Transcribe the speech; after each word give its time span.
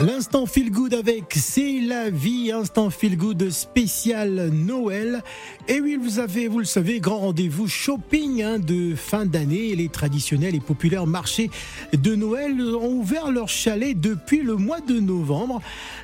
L'instant 0.00 0.46
feel 0.46 0.70
good 0.70 0.94
avec 0.94 1.34
C'est 1.34 1.78
la 1.78 2.08
vie, 2.08 2.52
instant 2.52 2.88
feel 2.88 3.18
good 3.18 3.50
spécial 3.50 4.48
Noël. 4.50 5.22
Et 5.68 5.78
oui, 5.78 5.98
vous 6.00 6.18
avez, 6.18 6.48
vous 6.48 6.60
le 6.60 6.64
savez, 6.64 7.00
grand 7.00 7.18
rendez-vous 7.18 7.68
shopping 7.68 8.42
hein, 8.42 8.58
de 8.58 8.94
fin 8.94 9.26
d'année. 9.26 9.76
Les 9.76 9.90
traditionnels 9.90 10.54
et 10.54 10.60
populaires 10.60 11.06
marchés 11.06 11.50
de 11.92 12.14
Noël 12.14 12.58
ont 12.62 12.94
ouvert 12.94 13.30
leur 13.30 13.50
chalet 13.50 13.92
depuis 13.98 14.42
le 14.42 14.56
mois 14.56 14.80
de 14.80 14.98
novembre. 14.98 15.60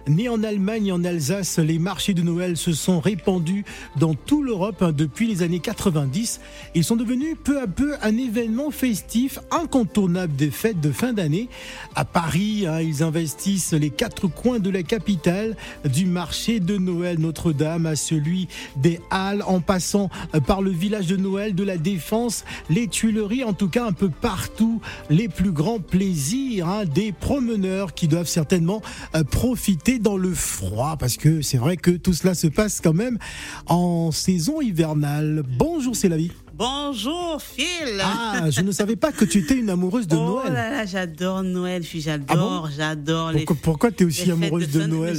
Né 0.07 0.29
en 0.29 0.43
Allemagne 0.43 0.89
et 0.89 0.93
en 0.93 1.03
Alsace, 1.03 1.59
les 1.59 1.79
marchés 1.79 2.13
de 2.13 2.21
Noël 2.21 2.59
se 2.59 2.75
sont 2.75 3.01
répandus 3.01 3.65
dans 3.97 4.13
toute 4.13 4.45
l'Europe 4.45 4.83
hein, 4.83 4.93
depuis 4.93 5.27
les 5.27 5.43
années 5.43 5.61
90. 5.61 6.41
Ils 6.75 6.85
sont 6.85 6.97
devenus 6.97 7.35
peu 7.43 7.63
à 7.63 7.67
peu 7.67 7.95
un 8.03 8.19
événement 8.19 8.71
festif 8.71 9.39
incontournable 9.51 10.37
des 10.37 10.51
fêtes 10.51 10.83
de 10.83 10.93
fin 10.93 11.15
d'année. 11.15 11.49
À 11.95 12.05
Paris, 12.05 12.67
hein, 12.69 12.83
ils 12.83 13.03
investissent 13.03 13.73
les 13.73 13.86
quatre 13.91 14.29
coins 14.29 14.59
de 14.59 14.71
la 14.71 14.83
capitale, 14.83 15.57
du 15.85 16.07
marché 16.07 16.61
de 16.61 16.77
Noël 16.77 17.19
Notre-Dame 17.19 17.87
à 17.87 17.97
celui 17.97 18.49
des 18.77 19.01
Halles, 19.11 19.43
en 19.47 19.61
passant 19.61 20.11
par 20.47 20.63
le 20.63 20.71
village 20.71 21.07
de 21.07 21.17
Noël, 21.17 21.55
de 21.55 21.65
la 21.65 21.77
Défense, 21.77 22.45
les 22.71 22.89
Tuileries, 22.89 23.45
en 23.45 23.53
tout 23.53 23.69
cas 23.69 23.87
un 23.87 23.93
peu 23.93 24.09
partout, 24.09 24.81
les 25.11 25.29
plus 25.29 25.53
grands 25.53 25.81
plaisirs 25.81 26.69
hein, 26.69 26.85
des 26.85 27.13
promeneurs 27.13 27.95
qui 27.95 28.09
doivent 28.09 28.29
certainement 28.29 28.83
euh, 29.15 29.25
profiter 29.25 29.99
dans 29.99 30.17
le 30.17 30.35
froid, 30.35 30.97
parce 30.99 31.17
que 31.17 31.43
c'est 31.43 31.59
vrai 31.59 31.77
que 31.77 31.91
tout 31.91 32.13
cela 32.13 32.35
se 32.35 32.47
passe 32.47 32.81
quand 32.81 32.95
même 32.95 33.19
en 33.67 34.11
saison 34.13 34.61
hivernale. 34.61 35.43
Bonjour, 35.59 35.95
c'est 35.95 36.09
la 36.09 36.17
vie. 36.17 36.33
Bonjour 36.59 37.37
Phil. 37.43 38.01
Ah, 38.01 38.49
je 38.49 38.63
ne 38.63 38.73
savais 38.73 38.97
pas 38.97 39.13
que 39.13 39.27
tu 39.27 39.41
étais 39.41 39.57
une 39.57 39.69
amoureuse 39.69 40.09
de 40.09 40.17
oh 40.17 40.21
Noël. 40.21 40.47
Oh 40.49 40.53
là 40.55 40.71
là, 40.71 40.87
j'adore 40.87 41.43
Noël, 41.43 41.83
j'adore, 41.83 42.69
ah 42.71 42.75
j'adore 42.75 43.33
les. 43.33 43.45
Pourquoi 43.45 43.93
tu 43.93 44.05
es 44.05 44.07
aussi 44.07 44.31
amoureuse 44.31 44.71
de, 44.71 44.85
Noël 44.85 45.19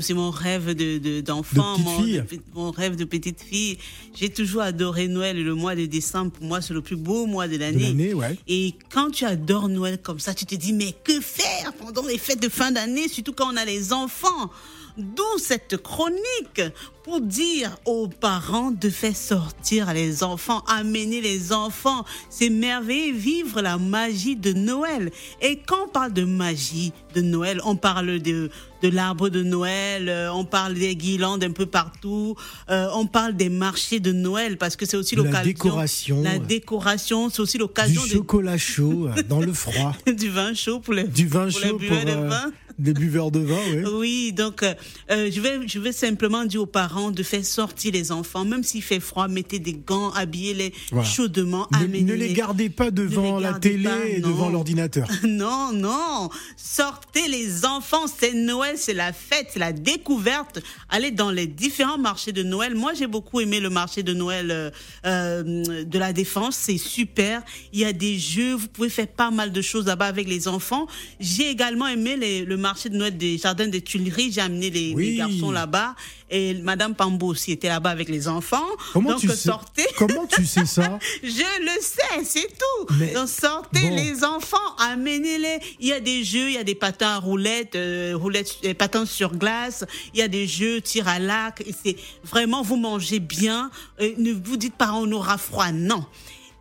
C'est 0.00 0.14
mon 0.14 0.30
rêve 0.30 0.76
de 0.76 1.22
d'enfant, 1.22 1.76
de 1.76 1.82
mon, 1.82 2.00
de, 2.02 2.24
mon, 2.54 2.70
rêve 2.70 2.94
de 2.94 3.04
petite 3.04 3.42
fille. 3.42 3.78
J'ai 4.14 4.28
toujours 4.28 4.62
adoré 4.62 5.08
Noël 5.08 5.38
et 5.38 5.42
le 5.42 5.56
mois 5.56 5.74
de 5.74 5.86
décembre 5.86 6.30
pour 6.30 6.46
moi 6.46 6.60
c'est 6.60 6.74
le 6.74 6.82
plus 6.82 6.96
beau 6.96 7.26
mois 7.26 7.48
de 7.48 7.56
l'année. 7.56 8.14
Ouais. 8.14 8.38
Et 8.46 8.74
quand 8.92 9.10
tu 9.10 9.24
adores 9.24 9.68
Noël 9.68 9.98
comme 10.00 10.20
ça, 10.20 10.34
tu 10.34 10.46
te 10.46 10.54
dis 10.54 10.72
mais 10.72 10.94
que 11.02 11.20
faire 11.20 11.72
pendant 11.80 12.06
les 12.06 12.18
fêtes 12.18 12.40
de 12.40 12.48
fin 12.48 12.70
d'année, 12.70 13.08
surtout 13.08 13.32
quand 13.32 13.52
on 13.52 13.56
a 13.56 13.64
les 13.64 13.92
enfants? 13.92 14.50
D'où 14.96 15.38
cette 15.38 15.76
chronique 15.76 16.62
pour 17.02 17.20
dire 17.20 17.76
aux 17.86 18.08
parents 18.08 18.70
de 18.70 18.90
faire 18.90 19.16
sortir 19.16 19.92
les 19.92 20.22
enfants, 20.22 20.62
amener 20.66 21.20
les 21.20 21.52
enfants, 21.52 22.04
s'émerveiller, 22.28 23.12
vivre 23.12 23.62
la 23.62 23.78
magie 23.78 24.36
de 24.36 24.52
Noël. 24.52 25.10
Et 25.40 25.58
quand 25.66 25.86
on 25.86 25.88
parle 25.88 26.12
de 26.12 26.24
magie 26.24 26.92
de 27.14 27.20
Noël, 27.20 27.60
on 27.64 27.76
parle 27.76 28.20
de, 28.20 28.50
de 28.82 28.88
l'arbre 28.88 29.28
de 29.28 29.42
Noël, 29.42 30.08
euh, 30.08 30.32
on 30.32 30.44
parle 30.44 30.74
des 30.74 30.94
guirlandes 30.94 31.42
un 31.42 31.52
peu 31.52 31.66
partout, 31.66 32.36
euh, 32.70 32.88
on 32.94 33.06
parle 33.06 33.34
des 33.34 33.48
marchés 33.48 34.00
de 34.00 34.12
Noël 34.12 34.58
parce 34.58 34.76
que 34.76 34.86
c'est 34.86 34.96
aussi 34.96 35.16
l'occasion. 35.16 35.38
La 35.40 35.44
décoration. 35.44 36.22
La 36.22 36.38
décoration, 36.38 37.30
c'est 37.30 37.40
aussi 37.40 37.58
l'occasion. 37.58 38.02
Du 38.02 38.10
chocolat 38.10 38.58
chaud 38.58 39.08
dans 39.28 39.40
le 39.40 39.52
froid. 39.52 39.96
du 40.06 40.28
vin 40.28 40.54
chaud 40.54 40.80
pour 40.80 40.94
les, 40.94 41.04
du 41.04 41.26
vin 41.26 41.48
pour 41.48 41.60
chaud 41.60 41.78
les 41.78 41.88
pour, 41.88 42.04
de 42.04 42.28
vin. 42.28 42.52
Des 42.80 42.94
buveurs 42.94 43.30
de 43.30 43.40
vin, 43.40 43.58
oui. 43.74 43.82
Oui, 43.92 44.32
donc 44.32 44.62
euh, 44.62 44.74
je, 45.10 45.38
vais, 45.38 45.68
je 45.68 45.78
vais 45.78 45.92
simplement 45.92 46.46
dire 46.46 46.62
aux 46.62 46.66
parents 46.66 47.10
de 47.10 47.22
faire 47.22 47.44
sortir 47.44 47.92
les 47.92 48.10
enfants, 48.10 48.46
même 48.46 48.62
s'il 48.62 48.82
fait 48.82 49.00
froid, 49.00 49.28
mettez 49.28 49.58
des 49.58 49.74
gants, 49.74 50.10
habillez-les 50.12 50.72
voilà. 50.90 51.06
chaudement, 51.06 51.68
ne, 51.72 51.76
amenez 51.76 52.00
ne 52.00 52.14
les 52.14 52.32
gardez 52.32 52.70
pas 52.70 52.90
devant 52.90 53.36
les 53.36 53.44
la 53.44 53.52
télé 53.58 53.84
pas, 53.84 54.06
et 54.06 54.20
devant 54.20 54.48
l'ordinateur. 54.48 55.08
Non, 55.22 55.72
non. 55.74 56.30
Sortez 56.56 57.28
les 57.28 57.66
enfants, 57.66 58.06
c'est 58.06 58.32
Noël, 58.32 58.76
c'est 58.78 58.94
la 58.94 59.12
fête, 59.12 59.48
c'est 59.52 59.58
la 59.58 59.72
découverte. 59.72 60.60
Allez 60.88 61.10
dans 61.10 61.30
les 61.30 61.46
différents 61.46 61.98
marchés 61.98 62.32
de 62.32 62.42
Noël. 62.42 62.74
Moi, 62.74 62.94
j'ai 62.94 63.06
beaucoup 63.06 63.40
aimé 63.40 63.60
le 63.60 63.68
marché 63.68 64.02
de 64.02 64.14
Noël 64.14 64.50
euh, 64.50 64.70
euh, 65.04 65.84
de 65.84 65.98
la 65.98 66.12
Défense, 66.14 66.56
c'est 66.56 66.78
super. 66.78 67.42
Il 67.74 67.80
y 67.80 67.84
a 67.84 67.92
des 67.92 68.18
jeux, 68.18 68.54
vous 68.54 68.68
pouvez 68.68 68.88
faire 68.88 69.06
pas 69.08 69.30
mal 69.30 69.52
de 69.52 69.60
choses 69.60 69.86
là-bas 69.86 70.06
avec 70.06 70.28
les 70.28 70.48
enfants. 70.48 70.86
J'ai 71.20 71.50
également 71.50 71.86
aimé 71.86 72.16
les, 72.16 72.44
le 72.44 72.56
marché 72.56 72.69
de 72.74 72.96
Noël 72.96 73.16
des 73.16 73.38
Jardins 73.38 73.66
des 73.68 73.80
Tuileries. 73.82 74.32
J'ai 74.32 74.40
amené 74.40 74.70
les, 74.70 74.92
Oui. 74.94 75.10
les 75.10 75.16
garçons 75.16 75.50
là-bas 75.50 75.94
et 76.30 76.54
Madame 76.54 76.94
Pambo 76.94 77.26
aussi 77.28 77.52
était 77.52 77.68
là-bas 77.68 77.90
avec 77.90 78.08
les 78.08 78.28
enfants. 78.28 78.64
Comment 78.92 79.10
Donc 79.12 79.20
tu 79.20 79.28
sais. 79.28 79.50
Comment 79.96 80.26
tu 80.26 80.46
sais 80.46 80.64
ça 80.64 80.98
Je 81.22 81.28
le 81.28 81.80
sais, 81.80 82.24
c'est 82.24 82.46
tout. 82.48 82.94
Mais- 82.98 83.12
Donc 83.12 83.28
sortez 83.28 83.80
bon. 83.80 83.96
les 83.96 84.22
enfants, 84.24 84.56
amenez-les. 84.78 85.58
Il 85.80 85.88
y 85.88 85.92
a 85.92 86.00
des 86.00 86.22
jeux, 86.24 86.48
il 86.48 86.54
y 86.54 86.58
a 86.58 86.64
des 86.64 86.74
patins 86.76 87.08
à 87.14 87.18
roulettes, 87.18 87.74
euh, 87.74 88.12
roulettes, 88.14 88.58
euh, 88.64 88.74
patins 88.74 89.06
sur 89.06 89.34
glace. 89.36 89.84
Il 90.14 90.20
y 90.20 90.22
a 90.22 90.28
des 90.28 90.46
jeux 90.46 90.80
tir 90.80 91.08
à 91.08 91.18
l'arc. 91.18 91.64
C'est 91.84 91.96
vraiment 92.24 92.62
vous 92.62 92.76
mangez 92.76 93.18
bien. 93.18 93.70
Euh, 94.00 94.12
ne 94.18 94.32
vous 94.32 94.56
dites 94.56 94.74
pas 94.76 94.92
on 94.92 95.10
aura 95.12 95.36
froid, 95.38 95.72
non. 95.72 96.04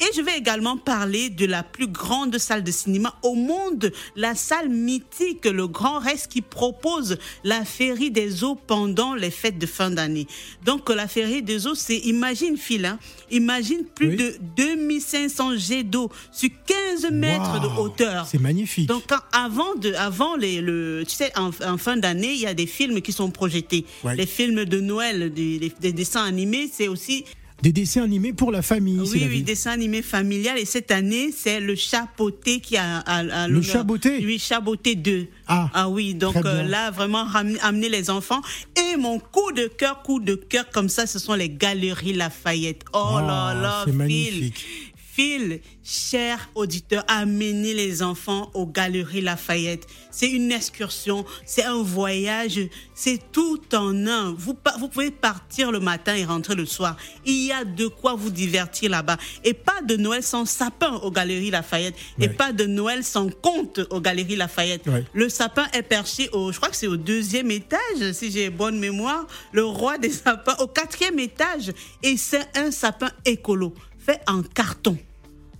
Et 0.01 0.15
je 0.15 0.21
vais 0.21 0.37
également 0.37 0.77
parler 0.77 1.29
de 1.29 1.45
la 1.45 1.61
plus 1.61 1.87
grande 1.87 2.37
salle 2.37 2.63
de 2.63 2.71
cinéma 2.71 3.13
au 3.21 3.35
monde, 3.35 3.91
la 4.15 4.33
salle 4.33 4.69
mythique, 4.69 5.45
le 5.45 5.67
Grand 5.67 5.99
Reste 5.99 6.31
qui 6.31 6.41
propose 6.41 7.17
la 7.43 7.65
féerie 7.65 8.09
des 8.09 8.43
eaux 8.45 8.55
pendant 8.55 9.13
les 9.13 9.29
fêtes 9.31 9.57
de 9.59 9.65
fin 9.65 9.91
d'année. 9.91 10.25
Donc 10.63 10.89
la 10.89 11.07
féerie 11.07 11.41
des 11.43 11.67
eaux, 11.67 11.75
c'est, 11.75 11.97
imagine 11.97 12.55
Phil, 12.55 12.85
hein, 12.85 12.97
imagine 13.29 13.83
plus 13.83 14.09
Oui. 14.09 14.15
de 14.15 14.35
2500 14.55 15.57
jets 15.57 15.83
d'eau 15.83 16.09
sur 16.31 16.49
15 16.65 17.11
mètres 17.11 17.59
de 17.59 17.67
hauteur. 17.67 18.25
C'est 18.25 18.39
magnifique. 18.39 18.87
Donc 18.87 19.03
quand- 19.07 19.19
avant 19.33 19.75
de, 19.75 19.93
avant 19.93 20.35
les, 20.37 20.61
le, 20.61 21.03
tu 21.07 21.15
sais, 21.15 21.31
en, 21.37 21.49
en 21.65 21.77
fin 21.77 21.97
d'année, 21.97 22.31
il 22.33 22.39
y 22.39 22.47
a 22.47 22.53
des 22.53 22.67
films 22.67 23.01
qui 23.01 23.11
sont 23.11 23.31
projetés. 23.31 23.85
Ouais. 24.03 24.15
Les 24.15 24.25
films 24.25 24.63
de 24.65 24.79
Noël, 24.79 25.33
des, 25.33 25.59
des- 25.59 25.73
des 25.79 25.91
dessins 25.91 26.23
animés, 26.23 26.69
c'est 26.71 26.87
aussi 26.87 27.25
Des 27.61 27.73
dessins 27.73 28.03
animés 28.03 28.31
pour 28.31 28.51
la 28.51 28.61
famille. 28.61 28.99
oui, 28.99 29.19
la 29.19 29.27
oui, 29.27 29.33
vie. 29.33 29.43
dessin 29.43 29.71
animé 29.71 30.01
familial. 30.01 30.57
Et 30.57 30.65
cette 30.65 30.91
année, 30.91 31.31
c'est 31.35 31.59
le 31.59 31.75
chapeauté 31.75 32.59
qui 32.61 32.77
a, 32.77 32.99
a- 32.99 33.43
a 33.43 33.47
Le. 33.49 33.61
Chapeauté 33.61 34.21
Oui, 34.25 34.39
chapeauté 34.39 34.95
2. 34.95 35.27
Ah, 35.47 35.89
oui, 35.89 36.13
donc 36.13 36.35
euh, 36.37 36.63
là, 36.63 36.89
vraiment, 36.91 37.25
amener 37.61 37.89
les 37.89 38.09
enfants. 38.09 38.41
Et 38.77 38.95
mon 38.97 39.19
coup 39.19 39.51
de 39.51 39.65
cœur, 39.67 40.03
coup 40.03 40.19
de 40.19 40.35
cœur, 40.35 40.69
comme 40.69 40.87
ça, 40.89 41.05
ce 41.07 41.19
sont 41.19 41.33
les 41.33 41.49
galeries 41.49 42.13
Lafayette. 42.13 42.83
Oh 42.93 43.15
Ah, 43.17 43.21
là 43.55 43.61
là, 43.61 43.81
c'est 43.85 43.91
magnifique. 43.91 44.88
Phil, 45.19 45.59
cher 45.83 46.49
auditeur, 46.55 47.03
amenez 47.09 47.73
les 47.73 48.03
enfants 48.03 48.49
aux 48.53 48.65
Galeries 48.65 49.19
Lafayette. 49.19 49.85
C'est 50.11 50.29
une 50.29 50.49
excursion, 50.49 51.25
c'est 51.45 51.65
un 51.65 51.83
voyage, 51.83 52.57
c'est 52.95 53.19
tout 53.33 53.59
en 53.73 54.07
un. 54.07 54.31
Vous, 54.31 54.53
pouvez 54.53 55.11
partir 55.11 55.73
le 55.73 55.81
matin 55.81 56.15
et 56.15 56.23
rentrer 56.23 56.55
le 56.55 56.65
soir. 56.65 56.95
Il 57.25 57.47
y 57.47 57.51
a 57.51 57.65
de 57.65 57.87
quoi 57.87 58.13
vous 58.13 58.29
divertir 58.29 58.91
là-bas. 58.91 59.17
Et 59.43 59.53
pas 59.53 59.81
de 59.85 59.97
Noël 59.97 60.23
sans 60.23 60.45
sapin 60.45 60.93
aux 60.93 61.11
Galeries 61.11 61.51
Lafayette. 61.51 61.95
Et 62.21 62.29
pas 62.29 62.53
de 62.53 62.63
Noël 62.63 63.03
sans 63.03 63.29
conte 63.29 63.81
aux 63.89 63.99
Galeries 63.99 64.37
Lafayette. 64.37 64.85
Le 65.11 65.27
sapin 65.27 65.65
est 65.73 65.83
perché 65.83 66.29
au, 66.31 66.53
je 66.53 66.57
crois 66.59 66.69
que 66.69 66.77
c'est 66.77 66.87
au 66.87 66.95
deuxième 66.95 67.51
étage, 67.51 68.13
si 68.13 68.31
j'ai 68.31 68.49
bonne 68.49 68.79
mémoire. 68.79 69.27
Le 69.51 69.65
roi 69.65 69.97
des 69.97 70.11
sapins 70.11 70.55
au 70.59 70.67
quatrième 70.67 71.19
étage. 71.19 71.73
Et 72.03 72.15
c'est 72.15 72.47
un 72.57 72.71
sapin 72.71 73.09
écolo, 73.25 73.73
fait 73.97 74.21
en 74.25 74.43
carton. 74.43 74.97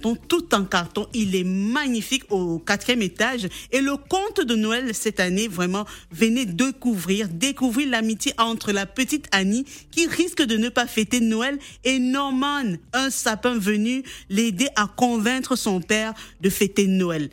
Tout 0.01 0.55
en 0.55 0.63
carton, 0.63 1.07
il 1.13 1.35
est 1.35 1.43
magnifique 1.43 2.23
au 2.29 2.59
quatrième 2.59 3.01
étage. 3.01 3.47
Et 3.71 3.81
le 3.81 3.97
conte 3.97 4.45
de 4.45 4.55
Noël 4.55 4.93
cette 4.93 5.19
année, 5.19 5.47
vraiment, 5.47 5.85
venez 6.11 6.45
découvrir, 6.45 7.27
découvrir 7.27 7.89
l'amitié 7.89 8.33
entre 8.38 8.71
la 8.71 8.85
petite 8.85 9.27
Annie 9.31 9.65
qui 9.91 10.07
risque 10.07 10.41
de 10.41 10.57
ne 10.57 10.69
pas 10.69 10.88
fêter 10.88 11.19
Noël 11.19 11.59
et 11.83 12.00
Norman, 12.00 12.75
un 12.94 13.09
sapin 13.09 13.57
venu 13.57 14.03
l'aider 14.29 14.69
à 14.75 14.88
convaincre 14.88 15.56
son 15.56 15.81
père 15.81 16.13
de 16.41 16.50
fêter 16.50 16.88
Noël. 16.88 17.29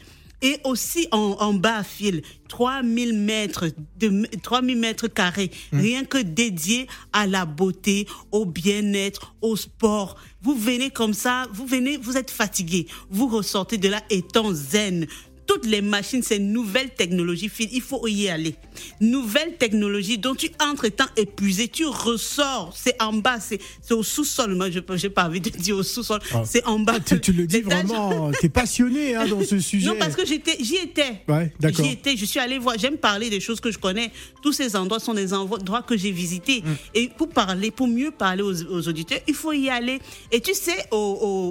Et 0.46 0.60
aussi 0.62 1.08
en, 1.10 1.36
en 1.40 1.54
bas, 1.54 1.82
Phil, 1.82 2.22
3000 2.46 3.18
mètres, 3.18 3.64
de, 3.98 4.28
3000 4.44 4.78
mètres 4.78 5.08
carrés, 5.08 5.50
rien 5.72 6.04
que 6.04 6.18
dédié 6.18 6.86
à 7.12 7.26
la 7.26 7.46
beauté, 7.46 8.06
au 8.30 8.46
bien-être, 8.46 9.34
au 9.40 9.56
sport. 9.56 10.14
Vous 10.42 10.54
venez 10.54 10.90
comme 10.90 11.14
ça, 11.14 11.48
vous 11.52 11.66
venez, 11.66 11.96
vous 11.96 12.16
êtes 12.16 12.30
fatigué, 12.30 12.86
vous 13.10 13.26
ressortez 13.26 13.76
de 13.76 13.88
là 13.88 14.00
étant 14.08 14.52
zen. 14.54 15.08
Toutes 15.46 15.66
les 15.66 15.80
machines, 15.82 16.22
ces 16.22 16.38
nouvelles 16.38 16.90
technologies, 16.90 17.50
il 17.72 17.80
faut 17.80 18.06
y 18.08 18.28
aller. 18.28 18.54
Nouvelles 19.00 19.56
technologies 19.56 20.18
dont 20.18 20.34
tu 20.34 20.50
entres 20.60 20.84
étant 20.86 21.06
épuisé, 21.16 21.68
tu 21.68 21.86
ressors, 21.86 22.74
c'est 22.76 23.00
en 23.00 23.12
bas, 23.12 23.38
c'est 23.40 23.60
au 23.92 24.02
sous-sol. 24.02 24.54
Moi, 24.54 24.70
je 24.70 24.80
n'ai 24.80 25.10
pas 25.10 25.24
envie 25.26 25.40
de 25.40 25.50
dire 25.50 25.76
au 25.76 25.82
sous-sol, 25.82 26.20
Ah. 26.34 26.42
c'est 26.44 26.64
en 26.66 26.78
bas. 26.78 26.94
Ah, 26.96 27.00
tu, 27.00 27.20
tu 27.20 27.32
le 27.32 27.46
dis 27.46 27.60
vraiment, 27.60 28.30
tu 28.32 28.46
es 28.46 28.48
passionné 28.48 29.14
hein, 29.14 29.26
dans 29.26 29.42
ce 29.44 29.58
sujet. 29.60 29.86
Non, 29.86 29.96
parce 29.98 30.14
que 30.16 30.26
j'étais, 30.26 30.56
j'y 30.60 30.76
étais. 30.76 31.22
Ouais. 31.28 31.52
J'y 31.72 31.90
étais, 31.92 32.16
je 32.16 32.24
suis 32.24 32.40
allée 32.40 32.58
voir, 32.58 32.76
j'aime 32.78 32.96
parler 32.96 33.30
des 33.30 33.40
choses 33.40 33.60
que 33.60 33.70
je 33.70 33.78
connais. 33.78 34.10
Tous 34.42 34.52
ces 34.52 34.74
endroits 34.76 35.00
sont 35.00 35.14
des 35.14 35.32
endroits 35.32 35.82
que 35.82 35.96
j'ai 35.96 36.10
visités. 36.10 36.62
Mm. 36.62 36.74
Et 36.94 37.08
pour 37.08 37.28
parler, 37.28 37.70
pour 37.70 37.86
mieux 37.88 38.10
parler 38.10 38.42
aux, 38.42 38.62
aux 38.64 38.88
auditeurs, 38.88 39.20
il 39.28 39.34
faut 39.34 39.52
y 39.52 39.68
aller. 39.68 39.98
Et 40.32 40.40
tu 40.40 40.54
sais, 40.54 40.86
au, 40.90 40.96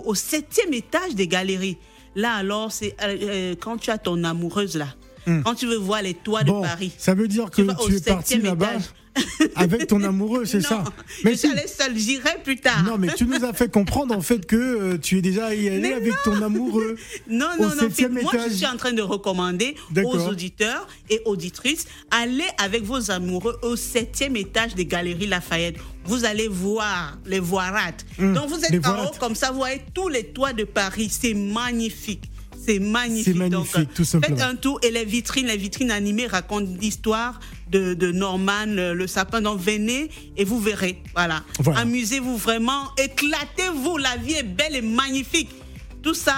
au- 0.05 0.09
au 0.09 0.15
septième 0.15 0.73
étage 0.73 1.15
des 1.15 1.27
galeries, 1.27 1.77
là 2.15 2.33
alors, 2.33 2.71
c'est 2.71 2.95
euh, 3.01 3.17
euh, 3.21 3.55
quand 3.59 3.77
tu 3.77 3.91
as 3.91 3.97
ton 3.97 4.23
amoureuse 4.23 4.75
là, 4.75 4.87
quand 5.43 5.55
tu 5.55 5.65
veux 5.65 5.77
voir 5.77 6.01
les 6.01 6.13
toits. 6.13 6.43
Bon, 6.43 6.61
de 6.61 6.67
Paris. 6.67 6.93
ça 6.97 7.13
veut 7.15 7.27
dire 7.27 7.49
que 7.49 7.61
vas 7.63 7.79
au 7.81 7.87
tu 7.87 7.95
es 7.95 8.01
parti 8.01 8.33
septième 8.33 8.43
là-bas 8.43 8.73
étage. 8.73 8.83
avec 9.55 9.87
ton 9.87 10.03
amoureux, 10.03 10.45
c'est 10.45 10.61
ça 10.61 10.83
je 10.85 11.23
Mais 11.23 11.45
allée 11.45 11.67
seule, 11.67 11.97
j'irai 11.97 12.37
plus 12.43 12.57
tard. 12.57 12.83
Non, 12.83 12.97
mais 12.97 13.07
tu 13.15 13.25
nous 13.25 13.43
as 13.43 13.53
fait 13.53 13.71
comprendre 13.71 14.15
en 14.15 14.21
fait 14.21 14.45
que 14.45 14.55
euh, 14.55 14.97
tu 14.97 15.17
es 15.17 15.21
déjà 15.21 15.47
allé 15.47 15.69
Mais 15.79 15.93
avec 15.93 16.13
ton 16.23 16.41
amoureux. 16.41 16.95
Non, 17.29 17.47
Au 17.57 17.61
non, 17.63 17.69
non. 17.69 17.79
septième 17.79 18.13
Moi, 18.13 18.31
je 18.49 18.53
suis 18.53 18.65
en 18.65 18.77
train 18.77 18.93
de 18.93 19.01
recommander 19.01 19.75
aux 20.03 20.17
auditeurs 20.27 20.87
et 21.09 21.21
auditrices, 21.25 21.85
allez 22.11 22.43
avec 22.57 22.83
vos 22.83 23.11
amoureux 23.11 23.57
au 23.61 23.75
septième 23.75 24.35
étage 24.35 24.75
des 24.75 24.85
Galeries 24.85 25.27
Lafayette. 25.27 25.77
Vous 26.05 26.23
allez 26.25 26.47
voir 26.47 27.17
les 27.25 27.39
voirates. 27.39 28.05
Donc, 28.19 28.49
vous 28.49 28.55
Hum, 28.55 28.63
êtes 28.73 28.85
en 28.87 29.05
haut, 29.05 29.11
comme 29.19 29.35
ça, 29.35 29.51
vous 29.51 29.57
voyez 29.57 29.81
tous 29.93 30.07
les 30.07 30.25
toits 30.25 30.53
de 30.53 30.63
Paris. 30.63 31.09
C'est 31.09 31.33
magnifique. 31.33 32.23
C'est 32.65 32.79
magnifique. 32.79 33.25
C'est 33.25 33.33
magnifique, 33.33 33.75
Donc, 33.75 33.93
tout 33.93 34.03
simplement. 34.05 34.35
Faites 34.37 34.45
un 34.45 34.55
tour 34.55 34.79
et 34.83 34.91
les 34.91 35.05
vitrines, 35.05 35.47
les 35.47 35.57
vitrines 35.57 35.91
animées 35.91 36.27
racontent 36.27 36.71
l'histoire 36.79 37.39
de, 37.71 37.93
de 37.93 38.11
Norman, 38.11 38.65
le, 38.67 38.93
le 38.93 39.07
sapin. 39.07 39.41
Donc 39.41 39.59
venez 39.59 40.09
et 40.37 40.43
vous 40.45 40.59
verrez. 40.59 41.01
Voilà. 41.15 41.43
Voilà. 41.59 41.81
Amusez-vous 41.81 42.37
vraiment, 42.37 42.89
éclatez-vous. 42.97 43.97
La 43.97 44.17
vie 44.17 44.33
est 44.33 44.43
belle 44.43 44.75
et 44.75 44.81
magnifique. 44.81 45.49
Tout 46.01 46.13
ça, 46.13 46.33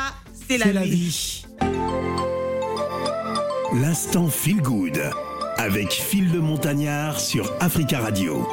c'est 0.48 0.58
C'est 0.58 0.66
la, 0.66 0.74
la 0.74 0.84
vie. 0.84 0.92
vie. 0.92 1.44
L'instant 3.74 4.30
Feel 4.30 4.62
Good 4.62 5.02
avec 5.58 5.92
Phil 5.92 6.32
le 6.32 6.40
Montagnard 6.40 7.20
sur 7.20 7.52
Africa 7.60 8.00
Radio. 8.00 8.47